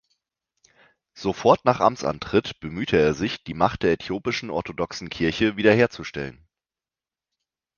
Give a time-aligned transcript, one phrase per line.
[1.13, 6.47] Sofort nach Amtsantritt bemühte er sich, die Macht der Äthiopischen-Orthodoxen Kirche wiederherzustellen.